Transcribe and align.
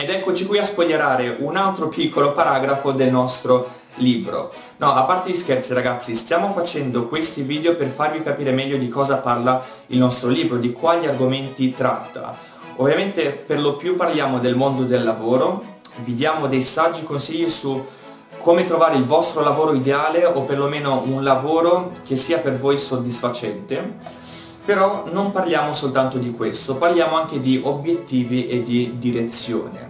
Ed 0.00 0.10
eccoci 0.10 0.46
qui 0.46 0.58
a 0.58 0.64
spogliarare 0.64 1.38
un 1.40 1.56
altro 1.56 1.88
piccolo 1.88 2.32
paragrafo 2.32 2.92
del 2.92 3.10
nostro 3.10 3.68
libro. 3.96 4.52
No, 4.76 4.92
a 4.92 5.02
parte 5.02 5.28
gli 5.28 5.34
scherzi 5.34 5.74
ragazzi, 5.74 6.14
stiamo 6.14 6.52
facendo 6.52 7.08
questi 7.08 7.42
video 7.42 7.74
per 7.74 7.88
farvi 7.88 8.22
capire 8.22 8.52
meglio 8.52 8.76
di 8.76 8.88
cosa 8.88 9.16
parla 9.16 9.60
il 9.88 9.98
nostro 9.98 10.28
libro, 10.28 10.58
di 10.58 10.70
quali 10.70 11.08
argomenti 11.08 11.74
tratta. 11.74 12.36
Ovviamente 12.76 13.32
per 13.32 13.58
lo 13.58 13.74
più 13.74 13.96
parliamo 13.96 14.38
del 14.38 14.54
mondo 14.54 14.84
del 14.84 15.02
lavoro, 15.02 15.78
vi 16.04 16.14
diamo 16.14 16.46
dei 16.46 16.62
saggi 16.62 17.02
consigli 17.02 17.50
su 17.50 17.84
come 18.38 18.64
trovare 18.66 18.94
il 18.94 19.04
vostro 19.04 19.42
lavoro 19.42 19.72
ideale 19.72 20.24
o 20.24 20.42
perlomeno 20.42 21.02
un 21.06 21.24
lavoro 21.24 21.90
che 22.06 22.14
sia 22.14 22.38
per 22.38 22.56
voi 22.56 22.78
soddisfacente. 22.78 24.26
Però 24.64 25.04
non 25.10 25.32
parliamo 25.32 25.72
soltanto 25.72 26.18
di 26.18 26.30
questo, 26.32 26.76
parliamo 26.76 27.16
anche 27.16 27.40
di 27.40 27.58
obiettivi 27.64 28.48
e 28.48 28.60
di 28.60 28.96
direzione. 28.98 29.87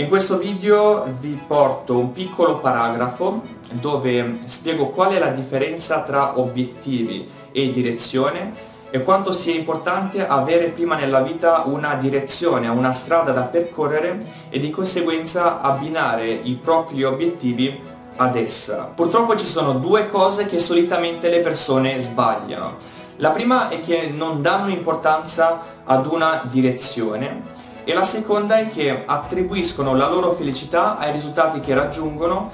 In 0.00 0.08
questo 0.08 0.38
video 0.38 1.06
vi 1.20 1.38
porto 1.46 1.98
un 1.98 2.12
piccolo 2.12 2.58
paragrafo 2.58 3.42
dove 3.72 4.38
spiego 4.46 4.86
qual 4.88 5.12
è 5.12 5.18
la 5.18 5.28
differenza 5.28 6.00
tra 6.00 6.38
obiettivi 6.38 7.28
e 7.52 7.70
direzione 7.70 8.54
e 8.88 9.02
quanto 9.02 9.32
sia 9.32 9.54
importante 9.54 10.26
avere 10.26 10.68
prima 10.68 10.96
nella 10.96 11.20
vita 11.20 11.64
una 11.66 11.96
direzione, 11.96 12.66
una 12.68 12.94
strada 12.94 13.32
da 13.32 13.42
percorrere 13.42 14.24
e 14.48 14.58
di 14.58 14.70
conseguenza 14.70 15.60
abbinare 15.60 16.30
i 16.30 16.54
propri 16.54 17.04
obiettivi 17.04 17.78
ad 18.16 18.36
essa. 18.36 18.90
Purtroppo 18.94 19.36
ci 19.36 19.46
sono 19.46 19.74
due 19.74 20.08
cose 20.08 20.46
che 20.46 20.58
solitamente 20.58 21.28
le 21.28 21.40
persone 21.40 22.00
sbagliano. 22.00 22.76
La 23.16 23.32
prima 23.32 23.68
è 23.68 23.82
che 23.82 24.06
non 24.08 24.40
danno 24.40 24.70
importanza 24.70 25.60
ad 25.84 26.06
una 26.06 26.46
direzione 26.48 27.68
e 27.90 27.92
la 27.92 28.04
seconda 28.04 28.56
è 28.56 28.70
che 28.70 29.02
attribuiscono 29.04 29.96
la 29.96 30.08
loro 30.08 30.30
felicità 30.30 30.96
ai 30.96 31.10
risultati 31.10 31.58
che 31.58 31.74
raggiungono 31.74 32.48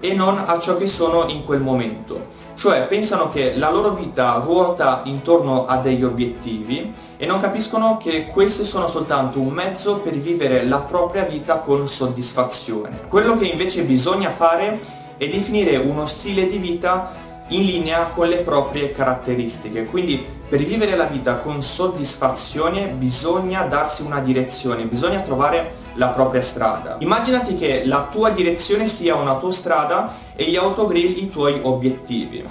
e 0.00 0.14
non 0.14 0.42
a 0.46 0.58
ciò 0.58 0.78
che 0.78 0.86
sono 0.86 1.28
in 1.28 1.44
quel 1.44 1.60
momento. 1.60 2.38
Cioè 2.54 2.86
pensano 2.86 3.28
che 3.28 3.56
la 3.56 3.70
loro 3.70 3.90
vita 3.90 4.40
ruota 4.42 5.02
intorno 5.04 5.66
a 5.66 5.76
degli 5.76 6.02
obiettivi 6.02 6.94
e 7.18 7.26
non 7.26 7.40
capiscono 7.40 7.98
che 7.98 8.28
questi 8.28 8.64
sono 8.64 8.86
soltanto 8.86 9.38
un 9.38 9.52
mezzo 9.52 9.96
per 9.96 10.14
vivere 10.14 10.64
la 10.64 10.78
propria 10.78 11.24
vita 11.24 11.58
con 11.58 11.86
soddisfazione. 11.86 13.02
Quello 13.06 13.36
che 13.36 13.48
invece 13.48 13.82
bisogna 13.82 14.30
fare 14.30 14.80
è 15.18 15.28
definire 15.28 15.76
uno 15.76 16.06
stile 16.06 16.48
di 16.48 16.56
vita 16.56 17.28
in 17.50 17.62
linea 17.62 18.06
con 18.06 18.28
le 18.28 18.38
proprie 18.38 18.92
caratteristiche. 18.92 19.84
Quindi 19.84 20.24
per 20.48 20.64
vivere 20.64 20.96
la 20.96 21.04
vita 21.04 21.36
con 21.36 21.62
soddisfazione 21.62 22.88
bisogna 22.88 23.62
darsi 23.62 24.02
una 24.02 24.18
direzione, 24.18 24.84
bisogna 24.84 25.20
trovare 25.20 25.74
la 25.94 26.08
propria 26.08 26.42
strada. 26.42 26.96
Immaginati 26.98 27.54
che 27.54 27.84
la 27.84 28.08
tua 28.10 28.30
direzione 28.30 28.86
sia 28.86 29.14
un'autostrada 29.14 30.16
e 30.34 30.44
gli 30.44 30.56
autogrill 30.56 31.16
i 31.18 31.30
tuoi 31.30 31.60
obiettivi. 31.62 32.44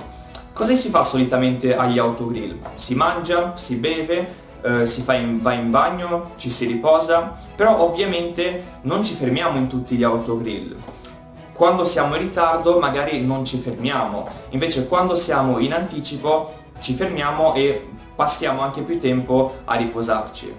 Cosa 0.54 0.76
si 0.76 0.90
fa 0.90 1.04
solitamente 1.04 1.76
agli 1.76 2.00
autogrill? 2.00 2.58
Si 2.76 2.96
mangia, 2.96 3.54
si 3.58 3.76
beve, 3.76 4.48
eh, 4.62 4.86
si 4.86 5.02
fa 5.02 5.16
in, 5.16 5.42
va 5.42 5.54
in 5.54 5.72
bagno, 5.72 6.32
ci 6.38 6.50
si 6.50 6.66
riposa, 6.66 7.34
però 7.56 7.80
ovviamente 7.82 8.78
non 8.82 9.04
ci 9.04 9.14
fermiamo 9.14 9.58
in 9.58 9.68
tutti 9.68 9.96
gli 9.96 10.04
autogrill 10.04 10.76
quando 11.60 11.84
siamo 11.84 12.16
in 12.16 12.22
ritardo 12.22 12.80
magari 12.80 13.20
non 13.20 13.44
ci 13.44 13.58
fermiamo, 13.58 14.26
invece 14.52 14.88
quando 14.88 15.18
siamo 15.18 15.60
in 15.60 15.74
anticipo 15.74 16.54
ci 16.80 16.94
fermiamo 16.94 17.54
e 17.54 17.86
passiamo 18.16 18.62
anche 18.62 18.80
più 18.80 18.98
tempo 18.98 19.56
a 19.66 19.76
riposarci. 19.76 20.56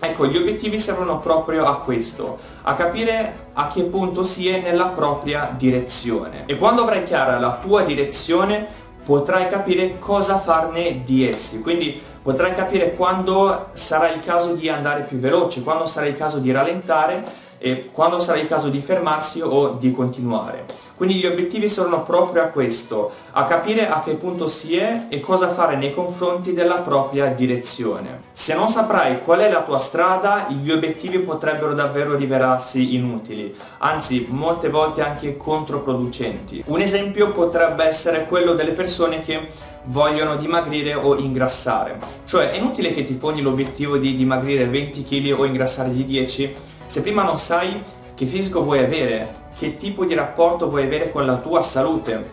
Ecco, 0.00 0.26
gli 0.26 0.36
obiettivi 0.36 0.80
servono 0.80 1.20
proprio 1.20 1.66
a 1.66 1.76
questo, 1.76 2.40
a 2.62 2.74
capire 2.74 3.50
a 3.52 3.68
che 3.68 3.84
punto 3.84 4.24
si 4.24 4.48
è 4.48 4.60
nella 4.60 4.86
propria 4.86 5.54
direzione. 5.56 6.46
E 6.46 6.56
quando 6.56 6.82
avrai 6.82 7.04
chiara 7.04 7.38
la 7.38 7.58
tua 7.60 7.84
direzione, 7.84 8.66
potrai 9.04 9.48
capire 9.48 10.00
cosa 10.00 10.40
farne 10.40 11.04
di 11.04 11.28
essi. 11.28 11.60
Quindi 11.60 12.02
potrai 12.20 12.56
capire 12.56 12.96
quando 12.96 13.68
sarà 13.74 14.10
il 14.10 14.20
caso 14.20 14.54
di 14.54 14.68
andare 14.68 15.02
più 15.02 15.18
veloce, 15.18 15.62
quando 15.62 15.86
sarà 15.86 16.06
il 16.06 16.16
caso 16.16 16.38
di 16.38 16.50
rallentare 16.50 17.42
e 17.64 17.88
quando 17.90 18.20
sarà 18.20 18.38
il 18.38 18.46
caso 18.46 18.68
di 18.68 18.78
fermarsi 18.78 19.40
o 19.40 19.78
di 19.80 19.90
continuare. 19.90 20.66
Quindi 20.94 21.14
gli 21.14 21.24
obiettivi 21.24 21.66
servono 21.66 22.02
proprio 22.02 22.42
a 22.42 22.48
questo, 22.48 23.10
a 23.30 23.46
capire 23.46 23.88
a 23.88 24.02
che 24.02 24.16
punto 24.16 24.48
si 24.48 24.76
è 24.76 25.06
e 25.08 25.20
cosa 25.20 25.54
fare 25.54 25.74
nei 25.76 25.94
confronti 25.94 26.52
della 26.52 26.80
propria 26.80 27.28
direzione. 27.28 28.24
Se 28.34 28.54
non 28.54 28.68
saprai 28.68 29.22
qual 29.22 29.40
è 29.40 29.50
la 29.50 29.62
tua 29.62 29.78
strada, 29.78 30.46
gli 30.50 30.70
obiettivi 30.70 31.20
potrebbero 31.20 31.72
davvero 31.72 32.14
rivelarsi 32.16 32.94
inutili, 32.96 33.56
anzi 33.78 34.26
molte 34.28 34.68
volte 34.68 35.00
anche 35.00 35.38
controproducenti. 35.38 36.64
Un 36.66 36.82
esempio 36.82 37.32
potrebbe 37.32 37.84
essere 37.84 38.26
quello 38.26 38.52
delle 38.52 38.72
persone 38.72 39.22
che 39.22 39.72
vogliono 39.84 40.36
dimagrire 40.36 40.94
o 40.94 41.16
ingrassare. 41.16 41.98
Cioè 42.24 42.50
è 42.50 42.56
inutile 42.56 42.94
che 42.94 43.04
ti 43.04 43.14
poni 43.14 43.42
l'obiettivo 43.42 43.96
di 43.96 44.14
dimagrire 44.14 44.66
20 44.66 45.02
kg 45.02 45.38
o 45.38 45.44
ingrassare 45.44 45.90
di 45.92 46.04
10 46.06 46.54
se 46.86 47.00
prima 47.02 47.22
non 47.22 47.38
sai 47.38 47.82
che 48.14 48.26
fisico 48.26 48.62
vuoi 48.62 48.78
avere, 48.78 49.42
che 49.56 49.76
tipo 49.76 50.04
di 50.04 50.14
rapporto 50.14 50.68
vuoi 50.68 50.84
avere 50.84 51.10
con 51.10 51.26
la 51.26 51.36
tua 51.36 51.62
salute, 51.62 52.32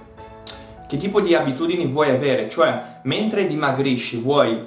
che 0.87 0.97
tipo 0.97 1.21
di 1.21 1.35
abitudini 1.35 1.85
vuoi 1.85 2.09
avere, 2.09 2.49
cioè 2.49 2.99
mentre 3.03 3.47
dimagrisci 3.47 4.17
vuoi 4.17 4.61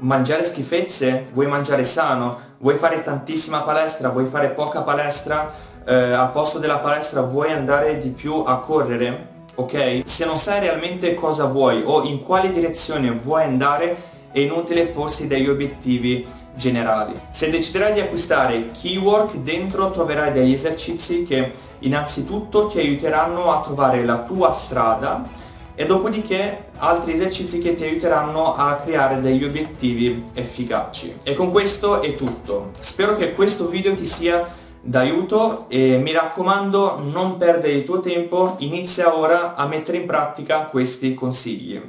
mangiare 0.00 0.44
schifezze, 0.44 1.26
vuoi 1.32 1.46
mangiare 1.46 1.84
sano, 1.84 2.38
vuoi 2.58 2.76
fare 2.76 3.02
tantissima 3.02 3.60
palestra, 3.60 4.08
vuoi 4.08 4.26
fare 4.26 4.48
poca 4.48 4.82
palestra, 4.82 5.52
eh, 5.84 5.94
al 5.94 6.32
posto 6.32 6.58
della 6.58 6.78
palestra 6.78 7.22
vuoi 7.22 7.52
andare 7.52 8.00
di 8.00 8.08
più 8.10 8.42
a 8.46 8.58
correre, 8.58 9.26
ok? 9.54 10.02
Se 10.04 10.24
non 10.24 10.38
sai 10.38 10.60
realmente 10.60 11.14
cosa 11.14 11.46
vuoi 11.46 11.82
o 11.84 12.02
in 12.04 12.20
quale 12.20 12.52
direzione 12.52 13.10
vuoi 13.10 13.44
andare, 13.44 13.96
è 14.30 14.40
inutile 14.40 14.86
porsi 14.86 15.26
degli 15.26 15.48
obiettivi 15.48 16.26
generali. 16.58 17.18
Se 17.30 17.48
deciderai 17.48 17.94
di 17.94 18.00
acquistare 18.00 18.70
Keywork, 18.72 19.36
dentro 19.36 19.90
troverai 19.90 20.32
degli 20.32 20.52
esercizi 20.52 21.24
che 21.24 21.52
innanzitutto 21.78 22.66
ti 22.66 22.78
aiuteranno 22.78 23.50
a 23.50 23.62
trovare 23.62 24.04
la 24.04 24.18
tua 24.18 24.52
strada 24.52 25.46
e 25.74 25.86
dopodiché 25.86 26.64
altri 26.78 27.12
esercizi 27.12 27.60
che 27.60 27.74
ti 27.74 27.84
aiuteranno 27.84 28.56
a 28.56 28.80
creare 28.84 29.20
degli 29.20 29.44
obiettivi 29.44 30.24
efficaci. 30.34 31.18
E 31.22 31.34
con 31.34 31.50
questo 31.50 32.02
è 32.02 32.16
tutto. 32.16 32.70
Spero 32.80 33.16
che 33.16 33.32
questo 33.32 33.68
video 33.68 33.94
ti 33.94 34.04
sia 34.04 34.46
d'aiuto 34.80 35.66
e 35.68 35.98
mi 35.98 36.12
raccomando 36.12 37.00
non 37.12 37.36
perdere 37.36 37.74
il 37.74 37.84
tuo 37.84 38.00
tempo, 38.00 38.56
inizia 38.58 39.16
ora 39.16 39.54
a 39.54 39.66
mettere 39.66 39.98
in 39.98 40.06
pratica 40.06 40.64
questi 40.64 41.14
consigli. 41.14 41.80